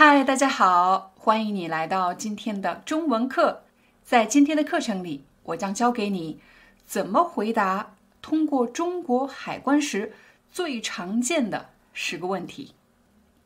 [0.00, 3.64] 嗨，大家好，欢迎你来到今天的中文课。
[4.04, 6.38] 在今天的课程里，我将教给你
[6.86, 10.14] 怎么回答通过中国海关时
[10.52, 12.74] 最常见的十个问题。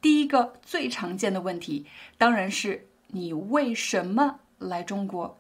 [0.02, 1.86] 第一个最常见的问题
[2.18, 5.38] 当然是你为什么来中国？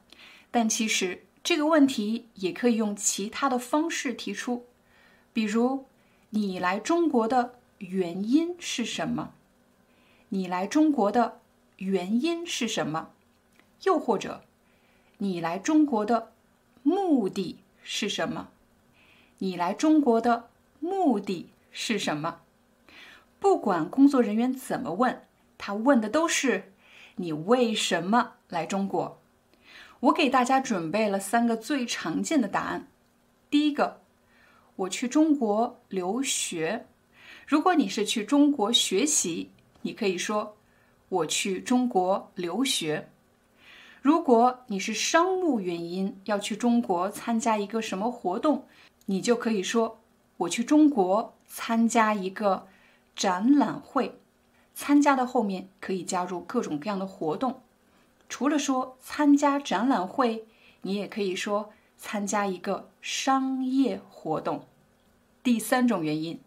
[0.50, 4.64] 但其实这个问题也可以用其他的方式提出，
[5.34, 5.84] 比如
[6.30, 9.34] 你来中国的原因是什么？
[10.34, 11.40] 你来中国的
[11.76, 13.10] 原因是什么？
[13.82, 14.42] 又或者，
[15.18, 16.32] 你来中国的
[16.82, 18.48] 目的是什么？
[19.40, 20.48] 你来中国的
[20.80, 22.40] 目的是什么？
[23.38, 25.20] 不管工作人员怎么问，
[25.58, 26.72] 他问的都是
[27.16, 29.20] 你为什么来中国。
[30.00, 32.88] 我给大家准备了三个最常见的答案。
[33.50, 34.00] 第一个，
[34.76, 36.86] 我去中国留学。
[37.46, 39.50] 如果你是去中国学习。
[39.82, 40.56] 你可以说
[41.08, 43.08] 我去中国留学。
[44.00, 48.66] 如果你是商务原因要去中国参加一个什么活动，
[49.06, 50.00] 你就可以说
[50.38, 52.66] 我去中国参加一个
[53.14, 54.18] 展览会。
[54.74, 57.60] 参加的后面可以加入各种各样的活动。
[58.28, 60.46] 除了说参加展览会，
[60.80, 64.64] 你也可以说参加一个商业活动。
[65.42, 66.40] 第三种原因，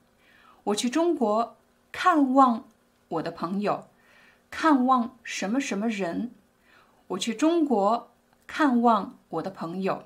[0.66, 1.56] 我去中国
[1.92, 2.66] 看望。
[3.08, 3.88] 我的朋友，
[4.50, 6.32] 看望什么什么人？
[7.08, 8.12] 我去中国
[8.48, 10.06] 看望我的朋友。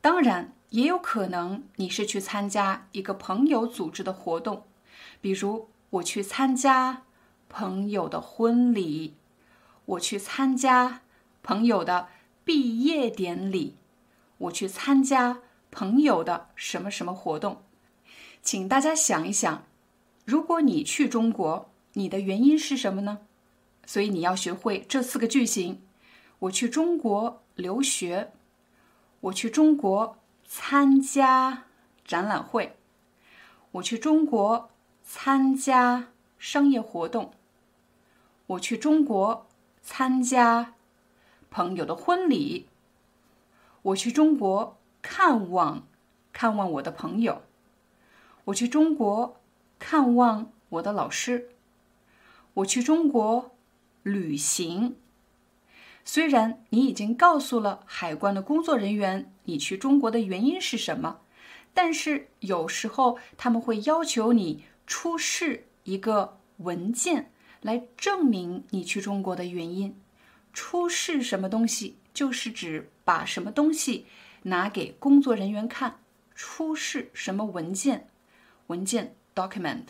[0.00, 4.64] 当然，也有可能你是去参加一个朋友组织的活动，
[5.20, 7.02] 比如我去参加
[7.48, 9.14] 朋友的婚礼，
[9.84, 11.00] 我去参加
[11.42, 12.08] 朋友的
[12.44, 13.74] 毕业典礼，
[14.38, 15.40] 我去参加
[15.72, 17.62] 朋友的什么什么活动。
[18.42, 19.64] 请大家想一想，
[20.24, 21.68] 如果你去中国。
[21.94, 23.20] 你的原因是什么呢？
[23.86, 25.80] 所以你要学会这四个句型：
[26.40, 28.32] 我去中国留学，
[29.20, 31.64] 我去中国参加
[32.04, 32.76] 展览会，
[33.72, 34.70] 我去中国
[35.02, 37.32] 参加商业活动，
[38.46, 39.46] 我去中国
[39.82, 40.74] 参加
[41.50, 42.68] 朋友的婚礼，
[43.82, 45.86] 我去中国看望
[46.32, 47.42] 看望我的朋友，
[48.44, 49.40] 我去中国
[49.78, 51.48] 看望我的老师。
[52.58, 53.54] 我去中国
[54.02, 54.96] 旅行。
[56.04, 61.20] 虽然你已经告诉了海关的工作人员你去中国的原因是什么，
[61.72, 67.30] 但是有时候他们会要求你出示一个文件
[67.60, 69.94] 来证明你去中国的原因。
[70.52, 74.06] 出示什么东西，就是指把什么东西
[74.42, 76.00] 拿给工作人员看。
[76.34, 78.08] 出示什么文件？
[78.68, 79.84] 文件 document，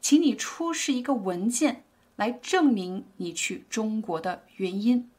[0.00, 1.84] 请你出示一个文件。
[2.22, 5.10] 来证明你去中国的原因。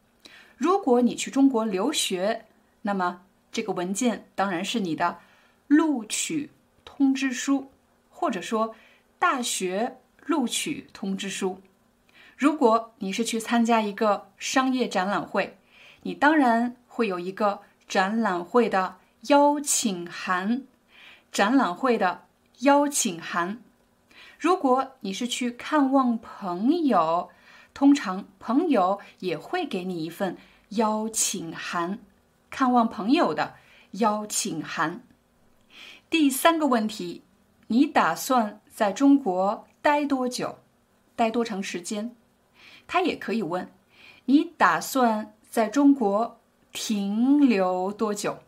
[0.55, 2.45] 如果你去中国留学，
[2.81, 5.19] 那么这个文件当然是你的
[5.67, 6.49] 录取
[6.85, 7.69] 通知书，
[8.09, 8.73] 或者说
[9.19, 11.59] 大学录取通知书。
[12.37, 15.57] 如果你是去参加一个商业展览会，
[16.03, 18.95] 你当然会有一个展览会的
[19.27, 20.63] 邀请函。
[21.33, 22.23] 展览会的
[22.59, 23.61] 邀请函。
[24.43, 27.29] 如果你是去看望朋友，
[27.73, 30.35] 通常朋友也会给你一份
[30.71, 31.99] 邀请函，
[32.49, 33.53] 看望朋友的
[33.91, 35.01] 邀请函。
[36.09, 37.21] 第三个问题，
[37.67, 40.59] 你打算在中国待多久？
[41.15, 42.13] 待多长时间？
[42.85, 43.71] 他也可以问，
[44.25, 46.41] 你打算在中国
[46.73, 48.39] 停留多久？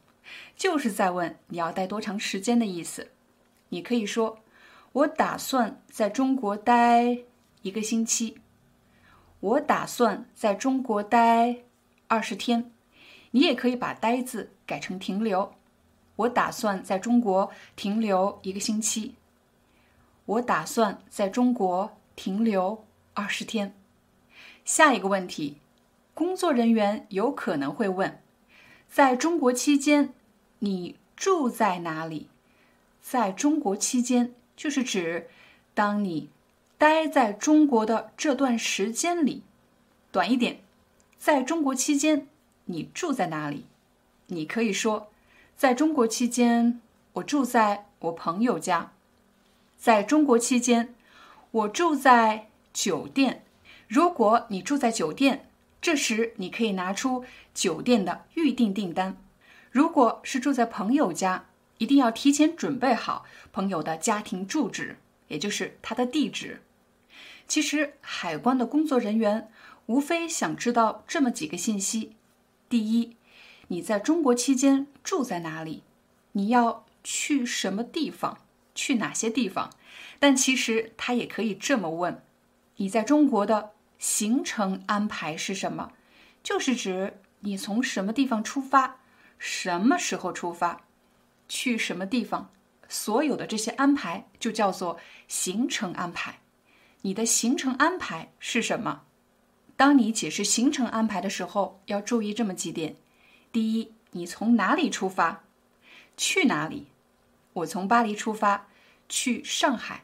[0.57, 3.11] 就是在问你要待多长时间的意思。
[3.69, 4.39] 你可以说。
[4.95, 7.17] 我打算在中国待
[7.63, 8.37] 一个星期。
[9.41, 11.57] 我打算在中国待
[12.07, 12.71] 二十天。
[13.31, 15.53] 你也可以把“待”字改成“停留”。
[16.15, 19.15] 我打算在中国停留一个星期。
[20.25, 23.75] 我打算在中国停留二十天。
[24.63, 25.57] 下一个问题，
[26.13, 28.21] 工作人员有可能会问：
[28.87, 30.13] 在中国期间，
[30.59, 32.29] 你住在哪里？
[33.01, 34.33] 在中国期间。
[34.55, 35.27] 就是指，
[35.73, 36.29] 当你
[36.77, 39.43] 待在中国的这段时间里，
[40.11, 40.59] 短一点，
[41.17, 42.27] 在中国期间
[42.65, 43.65] 你住在哪里？
[44.27, 45.11] 你可以说，
[45.55, 46.81] 在中国期间
[47.13, 48.91] 我住在我朋友家。
[49.77, 50.95] 在中国期间，
[51.51, 53.43] 我住在酒店。
[53.87, 55.47] 如果你住在酒店，
[55.79, 57.23] 这时你可以拿出
[57.53, 59.15] 酒店的预订订单。
[59.69, 61.45] 如果是住在朋友家，
[61.77, 66.61] 一定要提前准备好朋友的家庭住址，也就是他的地址。
[67.47, 69.51] 其实，海关的工作人员
[69.85, 72.15] 无非想知道这么几个信息：
[72.67, 73.15] 第一，
[73.67, 75.83] 你在中国期间住在哪里？
[76.31, 78.39] 你要去什么地方？
[78.73, 79.69] 去哪些地方？
[80.19, 82.23] 但其实他也可以这么问：
[82.77, 85.91] 你在中国的行程安排是什么？
[86.43, 88.97] 就是指你从什么地方出发，
[89.37, 90.81] 什么时候出发，
[91.47, 92.51] 去什么地方？
[92.87, 96.39] 所有的这些安排就叫做行程安排。
[97.01, 99.03] 你的行程安排是什么？
[99.75, 102.95] 当你解释行程安排的时候，要注意这么几点：
[103.51, 105.43] 第一，你从哪里出发，
[106.15, 106.87] 去哪里？
[107.53, 108.67] 我从巴黎出发，
[109.09, 110.03] 去上海。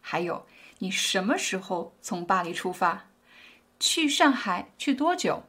[0.00, 0.46] 还有，
[0.80, 3.08] 你什么时候从巴黎出发，
[3.80, 4.72] 去上海？
[4.76, 5.44] 去多久？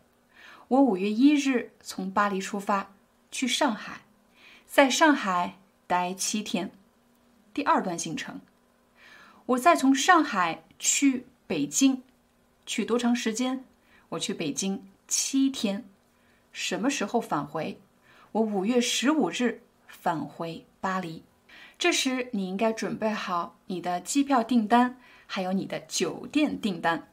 [0.69, 2.95] 我五月一日从巴黎出发，
[3.29, 4.04] 去上海，
[4.75, 5.57] 在上海
[5.87, 6.69] 待七天。
[7.53, 8.41] 第二段行程。
[9.45, 12.01] 我再从上海去北京，
[12.65, 13.63] 去多长时间？
[14.09, 15.85] 我去北京七天，
[16.51, 17.79] 什么时候返回？
[18.33, 21.23] 我五月十五日返回巴黎。
[21.79, 27.07] 这时你应该准备好你的机票订单，还有你的酒店订单。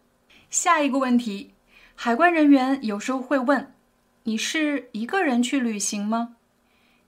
[0.50, 1.52] 下一个问题，
[1.94, 3.72] 海关人员有时候会问：
[4.24, 6.34] 你是一个人去旅行吗？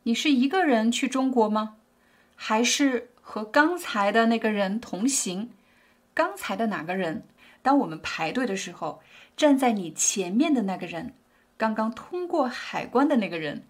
[0.06, 1.76] 你是一个人去中国吗？
[2.36, 3.10] 还是？
[3.26, 5.48] 和刚才的那个人同行，
[6.12, 7.26] 刚才的哪个人？
[7.62, 9.00] 当我们排队的时候，
[9.34, 11.14] 站在你前面的那个人，
[11.56, 13.64] 刚刚通过海关的那个人，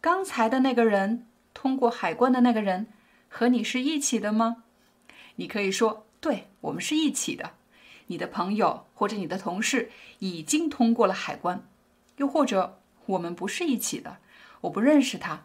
[0.00, 2.86] 刚才的那个人通过海关的那个人，
[3.28, 4.64] 和你是一起的吗？
[5.36, 7.50] 你可以说，对我们是一起的。
[8.06, 9.90] 你的朋友或者你的同事
[10.20, 11.62] 已经通过了海关，
[12.16, 14.16] 又或者我们不是一起的，
[14.62, 15.44] 我不认识他。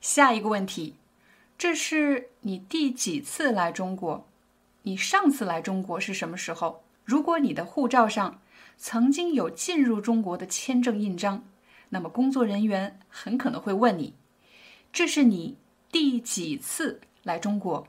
[0.00, 0.96] 下一个问题。
[1.58, 4.26] 这是你第几次来中国？
[4.82, 6.82] 你上次来中国是什么时候？
[7.04, 8.40] 如果你的护照上
[8.78, 11.44] 曾经有进入中国的签证印章，
[11.90, 14.14] 那么工作人员很可能会问你：
[14.90, 15.58] 这是你
[15.92, 17.86] 第几次来中国？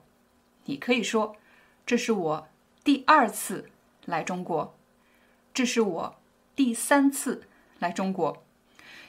[0.65, 1.37] 你可以说：
[1.85, 2.47] 这是我
[2.83, 3.69] 第二次
[4.05, 4.75] 来中国，
[5.53, 6.15] 这是我
[6.55, 7.43] 第三次
[7.79, 8.43] 来中国。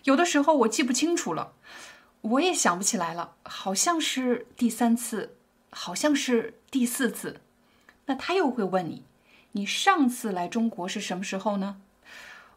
[0.04, 1.52] 有的时候我记不清楚了。
[2.22, 5.36] 我也想不起来了，好像是第三次，
[5.70, 7.40] 好像是第四次。
[8.06, 9.04] 那他又会问你，
[9.52, 11.80] 你上次来中国是什么时候呢？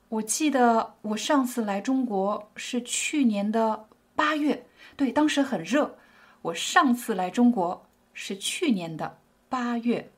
[0.09, 5.97] 我记得我上次来中国是去年的八月，对，当时很热。
[6.43, 9.17] 我上次来中国是去年的
[9.49, 10.11] 八月。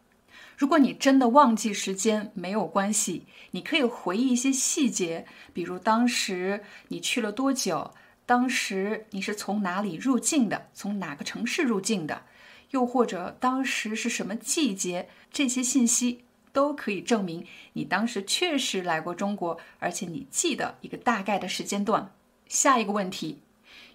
[0.57, 7.91] 如果你真的忘记时间，没有关系，你可以回忆一些细节，比如当时你去了多久。
[8.27, 10.67] 当时你是从哪里入境的？
[10.73, 12.23] 从哪个城市入境的？
[12.71, 15.07] 又或者当时是什么季节？
[15.31, 22.11] 这些信息都可以证明你当时确实来过中国，而且你记得一个大概的时间段。
[22.49, 23.39] 下一个问题，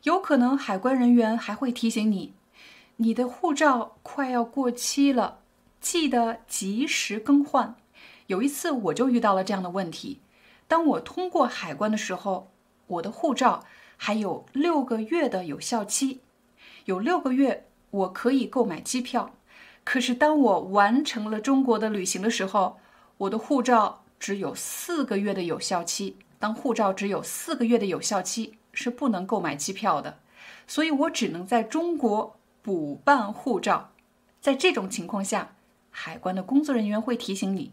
[0.05, 2.33] 有可能海关人员还会提醒你，
[2.97, 5.41] 你的护照快要过期了，
[5.79, 7.77] 记得及时更换。
[8.29, 10.21] 有一次我就遇到了这样的问题，
[10.67, 12.51] 当我通过海关的时候，
[12.87, 13.67] 我的护照。
[14.05, 16.23] 还有六个月的有效期，
[16.87, 19.33] 有六个月我可以购买机票。
[19.85, 22.81] 可是当我完成了中国的旅行的时候，
[23.17, 26.17] 我的护照只有四个月的有效期。
[26.41, 30.19] 当护照只有四个月的有效期，是不能购买机票的。
[30.67, 33.93] 所以我只能在中国补办护照。
[34.41, 35.55] 在这种情况下，
[35.91, 37.71] 海关的工作人员会提醒你，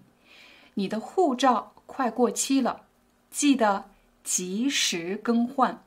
[0.76, 2.82] 你的护照快过期了，
[3.32, 3.86] 记得
[4.24, 5.84] 及时更换。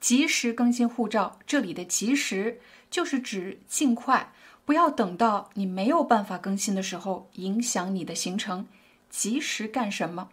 [0.00, 4.32] 及时更新护照，这里的“及时”就是指尽快，
[4.64, 8.66] 不要等到你没有办法更新的时候，影响你的行程。
[9.10, 10.28] 及时干什么？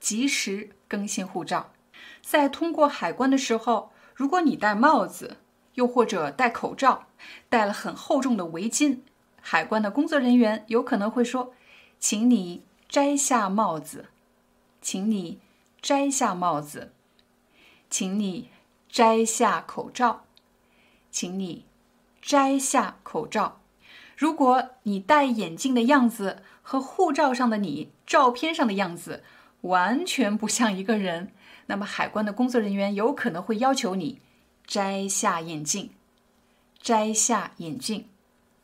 [0.00, 1.72] 及时更新护照。
[2.22, 5.36] 在通过海关的时候，如果你戴帽子，
[5.74, 7.06] 又或者戴口罩，
[7.48, 8.98] 戴了很厚重的围巾，
[9.40, 11.54] 海关的工作人员有可能会说
[12.00, 14.06] ：“请你摘下帽子，
[14.80, 15.38] 请你
[15.80, 16.92] 摘下帽子，
[17.88, 18.48] 请你。”
[18.94, 20.22] 摘下口罩，
[21.10, 21.64] 请你
[22.22, 23.60] 摘下口罩。
[24.16, 29.24] 如果你戴眼镜的样子和护照上的你照片上的样子
[29.62, 31.32] 完全不像一个人，
[31.66, 34.20] 那么海关的工作人员有可能会要求你
[34.64, 35.90] 摘下眼镜，
[36.80, 38.08] 摘下眼镜，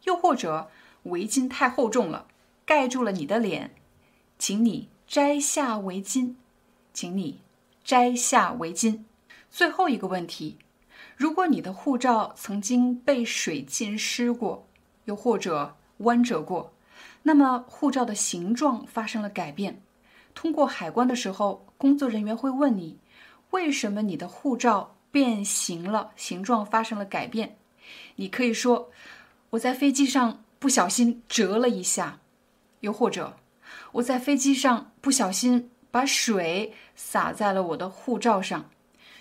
[0.04, 0.70] 又或者
[1.02, 2.28] 围巾太厚重了，
[2.64, 3.74] 盖住了你的脸，
[4.38, 6.36] 请你摘下围巾，
[6.94, 7.40] 请你
[7.82, 9.00] 摘下围巾。
[9.50, 10.58] 最后一个问题，
[11.16, 14.68] 如果你的护照曾经被水浸湿过，
[15.06, 16.72] 又或者弯折过，
[17.24, 19.82] 那么护照的形状发生了改变。
[20.34, 22.98] 通过海关的时候，工作人员会问你，
[23.50, 27.58] 为什么你的护照变形了，形状发生了改变？
[28.14, 28.90] 你可以说，
[29.50, 32.20] 我在飞机上不小心折了一下，
[32.80, 33.36] 又或者
[33.92, 38.70] 我在飞机上不小心把水洒在了我的护照上。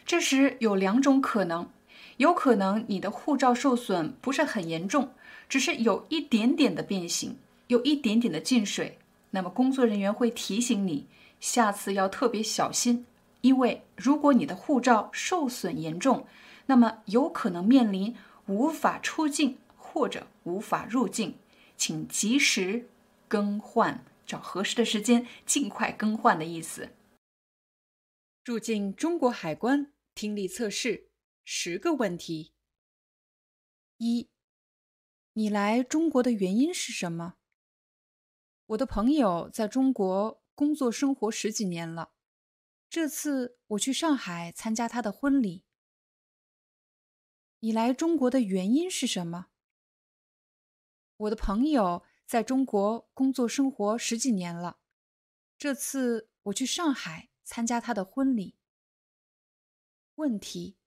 [0.09, 1.69] 这时有两种可能，
[2.17, 5.13] 有可能你的护照受损不是很严重，
[5.47, 7.37] 只是有一点点的变形，
[7.67, 8.97] 有一点点的进水。
[9.29, 11.05] 那么工作人员会提醒你，
[11.39, 13.05] 下次要特别小心，
[13.41, 16.25] 因为如果你的护照受损严重，
[16.65, 18.15] 那么有可能面临
[18.47, 21.35] 无法出境或者无法入境，
[21.77, 22.87] 请及时
[23.27, 26.89] 更换，找合适的时间尽快更换的意思。
[28.43, 29.91] 入境中国海关。
[30.19, 31.09] 听力测试
[31.45, 32.53] 十个问题：
[33.95, 34.29] 一，
[35.31, 37.37] 你来中国的原因是什么？
[38.65, 42.11] 我的朋友在中国工作生活十几年了，
[42.89, 45.63] 这次我去上海参加他的婚礼。
[47.61, 49.47] 你来中国的原因是什么？
[51.15, 54.81] 我的朋友在中国工作生活十几年了，
[55.57, 58.58] 这次我去上海参加他的婚礼。
[60.19, 60.77] 问题：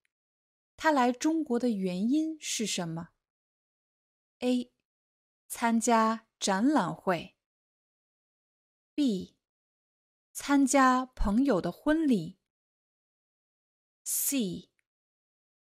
[0.76, 3.08] 他来中国的原因是什么
[4.40, 4.70] ？A.
[5.48, 7.38] 参加展览会。
[8.94, 9.38] B.
[10.32, 12.38] 参加朋友的婚礼。
[14.04, 14.70] C.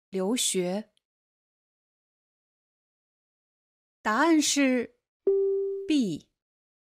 [0.09, 0.91] 留学。
[4.01, 4.99] 答案是
[5.87, 6.31] B.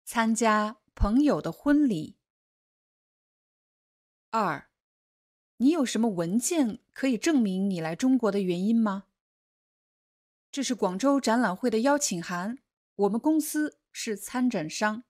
[0.04, 2.18] 参加朋友的婚礼。
[4.32, 4.75] 二。
[5.58, 9.06] 你有什么文件可以证明你来中国的原因吗？
[10.52, 12.60] 这是广州展览会的邀请函，
[12.96, 15.04] 我们公司是参展商。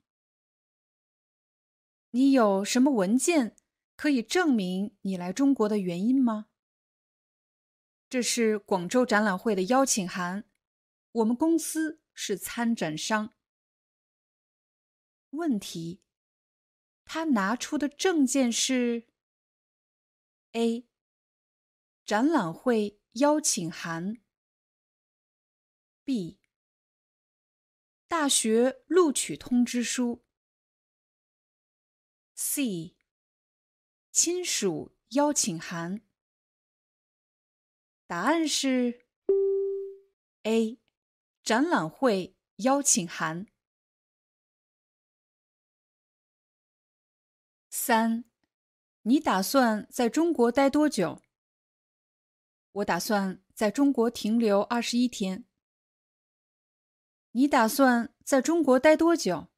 [2.11, 3.55] 你有什么文件
[3.95, 6.47] 可以证明你来中国的原因吗？
[8.09, 10.45] 这是广州展览会的邀请函，
[11.11, 13.33] 我们公司是参展商。
[15.31, 16.01] 问题：
[17.03, 19.07] 他拿出的证件是
[20.55, 20.88] ？A.
[22.05, 24.21] 展览会邀请函。
[26.05, 26.39] B.
[28.07, 30.24] 大学录取通知书。
[32.35, 32.95] C.
[34.12, 36.07] 亲属邀请函。
[38.07, 39.05] 答案是
[40.43, 40.79] A.
[41.43, 43.47] 展览会邀请函。
[47.69, 48.35] 三。
[49.07, 51.21] 你打算在中国待多久？
[52.71, 55.45] 我打算在中国停留二十一天。
[57.29, 59.50] 你打算在中国待多久？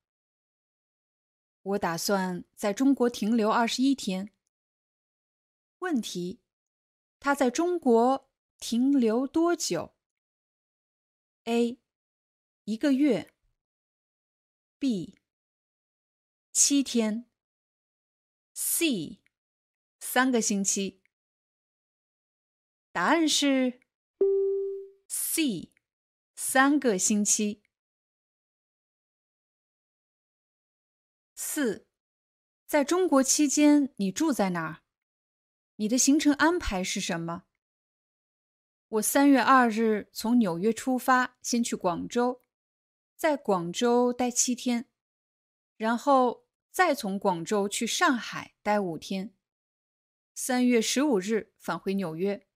[1.61, 4.33] 我打算在中国停留二十一天。
[5.79, 6.41] 问题：
[7.17, 9.95] 他在中国停留多久
[11.45, 11.79] ？A.
[12.65, 13.33] 一个月。
[14.77, 15.17] B.
[16.51, 17.29] 七天。
[18.53, 19.21] C.
[20.17, 21.03] 三个星期。
[22.91, 23.81] 答案是
[25.07, 25.71] C，
[26.35, 27.61] 三个星期。
[31.35, 31.87] 四，
[32.65, 34.81] 在中国期间你住在哪儿？
[35.75, 37.43] 你的行程安排是什么？
[38.87, 42.41] 我三月二日从纽约出发，先去广州，
[43.15, 44.89] 在广州待七天，
[45.75, 49.36] 然后再从广州去上海待五天。
[50.39, 52.47] 三月十五日返回纽约，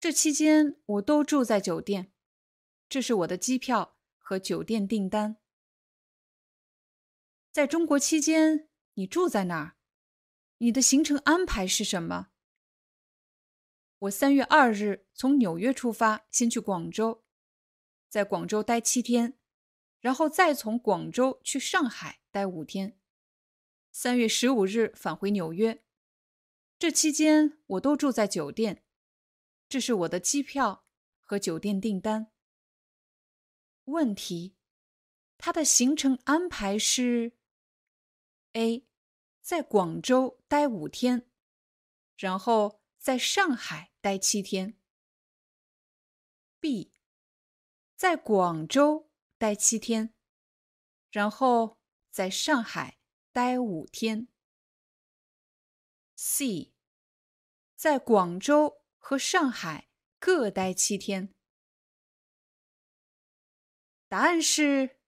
[0.00, 2.14] 这期间我都住在酒店。
[2.88, 5.36] 这是我的机票和酒店订单。
[7.52, 9.76] 在中国期间，你住在哪儿？
[10.56, 12.28] 你的行程安排是什么？
[13.98, 17.22] 我三月二日从纽约出发，先去广州，
[18.08, 19.38] 在广州待七天，
[20.00, 22.98] 然后再从广州去上海待五天。
[23.92, 25.84] 三月十五日返回纽约。
[26.78, 28.84] 这期间我都住在酒店，
[29.68, 30.84] 这是我的机票
[31.24, 32.30] 和酒店订单。
[33.86, 34.54] 问题：
[35.36, 37.32] 他的行程安排是
[38.52, 38.86] ：A.
[39.40, 41.28] 在广州待五天，
[42.16, 44.78] 然后在上海待七天。
[46.60, 46.92] B，
[47.96, 50.14] 在广州待七天，
[51.10, 51.80] 然后
[52.10, 52.98] 在上海
[53.32, 54.28] 待五天。
[56.20, 56.72] C，
[57.76, 61.32] 在广州和上海各待七天。
[64.08, 64.98] 答案是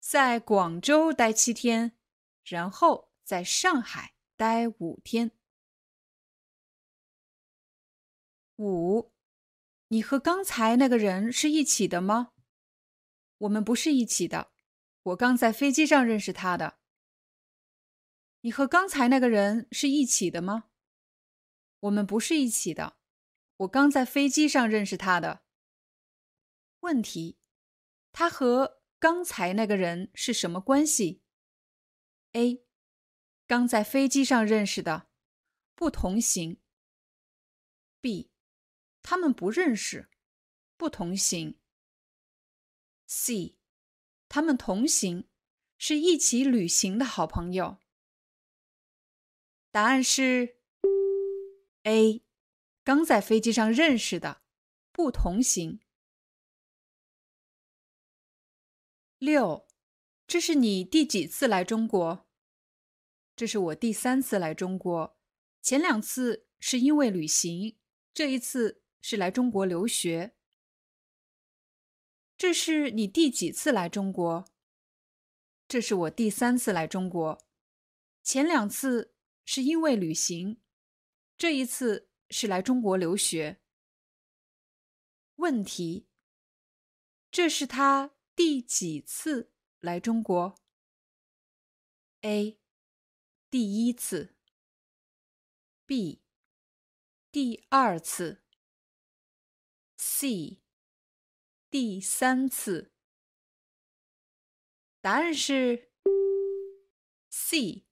[0.00, 1.98] 在广州待七天，
[2.42, 5.32] 然后在上海待五天。
[8.56, 9.12] 五，
[9.88, 12.32] 你和刚才那个人是一起的吗？
[13.36, 14.52] 我们不是一起的，
[15.02, 16.78] 我刚在飞机上认识他的。
[18.42, 20.64] 你和刚才那个人是一起的吗？
[21.78, 22.96] 我们不是一起的，
[23.58, 25.42] 我刚在飞机上认识他的。
[26.80, 27.38] 问题。
[28.10, 31.22] 他和刚才那个人是什么关系
[32.32, 32.64] ？A.
[33.46, 35.08] 刚在飞机上认识的，
[35.74, 36.60] 不同行。
[38.00, 38.30] B.
[39.02, 40.10] 他们不认识，
[40.76, 41.58] 不同行。
[43.06, 43.56] C.
[44.28, 45.28] 他们同行，
[45.78, 47.78] 是一起旅行的好朋友。
[49.72, 50.58] 答案是
[51.84, 52.22] A.
[52.84, 54.42] 刚在飞机上认识的，
[54.92, 55.80] 不同行。
[59.16, 59.66] 六，
[60.26, 62.28] 这是你第几次来中国？
[63.34, 65.16] 这是我第三次来中国，
[65.62, 67.78] 前两次是因为旅行，
[68.12, 70.36] 这一次是来中国留学。
[72.36, 74.44] 这是你第几次来中国？
[75.66, 77.42] 这是我第三次来中国，
[78.22, 79.11] 前两次
[79.44, 80.60] 是因为旅行，
[81.36, 83.60] 这一次是来中国留学。
[85.36, 86.08] 问题，
[87.30, 88.14] 这是他。
[88.34, 90.58] 第几次来中国
[92.22, 92.58] ？A.
[93.50, 94.34] 第一次。
[95.84, 96.22] B.
[97.30, 98.42] 第二次。
[99.98, 100.62] C.
[101.68, 102.92] 第三次。
[105.02, 105.92] 答案是
[107.28, 107.84] C.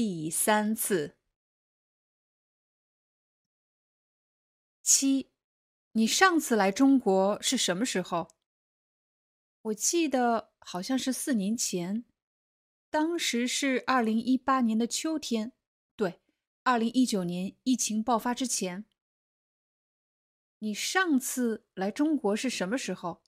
[0.00, 1.16] 第三次。
[4.80, 5.32] 七，
[5.90, 8.28] 你上次来中国是什么时候？
[9.60, 12.04] 我记得好像是四年前，
[12.88, 15.52] 当时是二零一八年的秋天，
[15.96, 16.22] 对，
[16.62, 18.84] 二零一九年疫情爆发之前。
[20.60, 23.24] 你上次来中国是什么时候？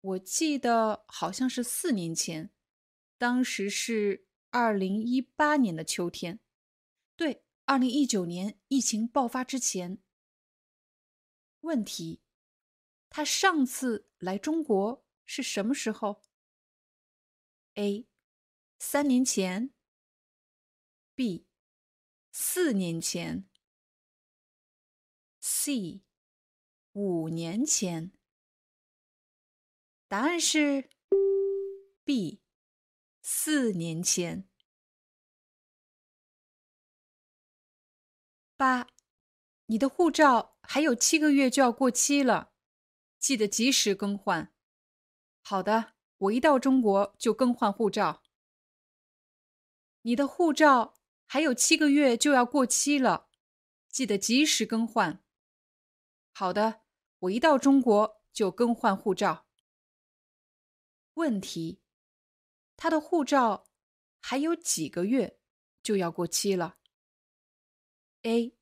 [0.00, 2.50] 我记得好像是四年前，
[3.16, 4.23] 当时是
[4.54, 6.38] 二零一八年的秋天，
[7.16, 9.98] 对，二零一九年疫情爆发之前。
[11.62, 12.22] 问题，
[13.10, 15.04] 他上次来中国。
[15.26, 16.22] 是什么时候
[17.74, 18.06] ？A.
[18.78, 19.74] 三年前。
[21.16, 21.48] B.
[22.30, 23.48] 四年前。
[25.40, 26.02] C.
[26.92, 28.12] 五年前。
[30.06, 30.90] 答案是
[32.04, 32.43] B.
[33.26, 34.46] 四年前。
[38.54, 38.86] 八，
[39.64, 42.52] 你的护照还有七个月就要过期了，
[43.18, 44.52] 记得及时更换。
[45.40, 48.22] 好的，我一到中国就更换护照。
[50.02, 53.30] 你的护照还有七个月就要过期了，
[53.88, 55.24] 记得及时更换。
[56.34, 56.82] 好的，
[57.20, 59.46] 我一到中国就更换护照。
[61.14, 61.80] 问题：
[62.76, 63.68] 他的护照
[64.20, 65.38] 还有几个月
[65.82, 66.78] 就要过期了
[68.22, 68.56] ？A.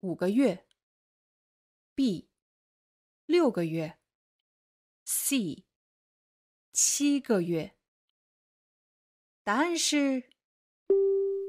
[0.00, 0.66] 五个月。
[1.94, 2.30] B.
[3.26, 3.98] 六个月。
[5.04, 5.64] C.
[6.72, 7.76] 七个月，
[9.42, 10.30] 答案是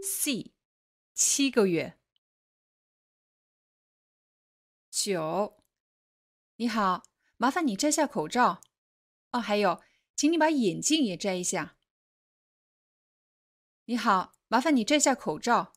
[0.04, 0.56] C，
[1.14, 2.00] 七个月。
[4.90, 5.64] 九，
[6.56, 7.04] 你好，
[7.38, 8.62] 麻烦你摘下口罩。
[9.32, 9.82] 哦，还有，
[10.16, 11.78] 请你把眼镜也摘一下。
[13.86, 15.74] 你好，麻烦你摘下口罩。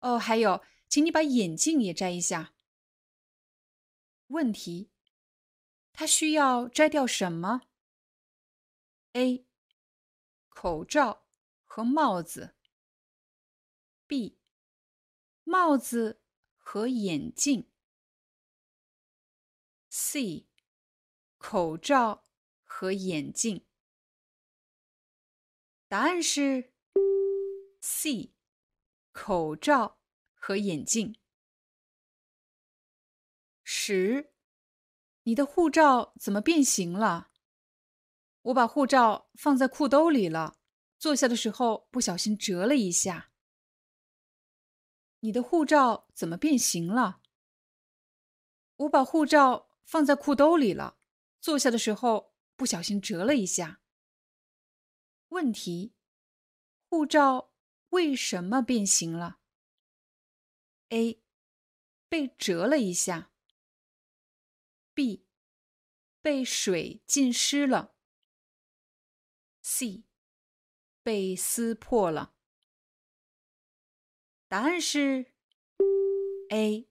[0.00, 2.54] 哦，还有，请你把眼镜也摘一下。
[4.28, 4.90] 问题，
[5.92, 7.62] 他需要摘掉什么
[9.12, 9.46] ？A.
[10.48, 11.26] 口罩
[11.64, 12.54] 和帽子。
[14.06, 14.38] B.
[15.42, 16.22] 帽子
[16.56, 17.70] 和眼镜。
[19.88, 20.46] C.
[21.38, 22.26] 口罩
[22.62, 23.66] 和眼镜。
[25.88, 26.72] 答案是
[28.02, 28.32] C.
[29.12, 29.98] 口罩
[30.32, 31.20] 和眼镜。
[33.62, 34.32] 十，
[35.24, 37.30] 你的护照怎么变形了？
[38.40, 40.56] 我把护照放在裤兜里了，
[40.98, 43.32] 坐下的时候不小心折了一下。
[45.18, 47.20] 你的护照怎么变形了？
[48.76, 50.96] 我把护照放在裤兜里了，
[51.38, 53.82] 坐下的时候不小心折了一下。
[55.28, 55.92] 问题：
[56.88, 57.49] 护照
[57.89, 59.39] 为什么变形了？
[60.89, 61.21] A.
[62.07, 63.31] 被折了一下。
[64.93, 65.25] B.
[66.21, 67.95] 被水浸湿了。
[69.61, 70.03] C.
[71.03, 72.33] 被撕破了。
[74.47, 75.33] 答案是
[76.49, 76.87] A，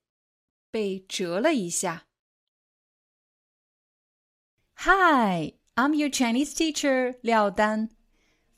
[0.70, 2.08] 被折了一下。
[4.76, 7.90] Hi, I'm your Chinese teacher Liao Dan.